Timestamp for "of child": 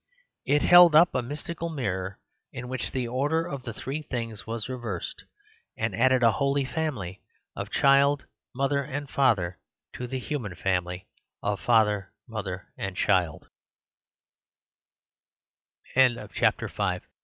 7.55-8.25